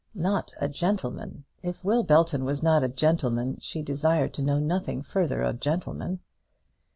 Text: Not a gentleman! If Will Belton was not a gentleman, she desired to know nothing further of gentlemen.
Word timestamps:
Not 0.15 0.51
a 0.59 0.67
gentleman! 0.67 1.45
If 1.61 1.83
Will 1.85 2.01
Belton 2.01 2.43
was 2.43 2.63
not 2.63 2.83
a 2.83 2.87
gentleman, 2.89 3.59
she 3.59 3.83
desired 3.83 4.33
to 4.33 4.41
know 4.41 4.57
nothing 4.57 5.03
further 5.03 5.43
of 5.43 5.59
gentlemen. 5.59 6.21